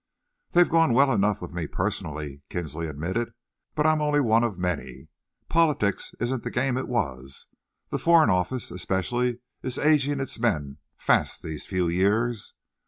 [0.53, 3.33] "They've gone well enough with me personally," Kinsley admitted,
[3.75, 5.09] "but I'm only one of many.
[5.47, 7.45] Politics isn't the game it was.
[7.91, 12.55] The Foreign Office especially is ageing its men fast these few years.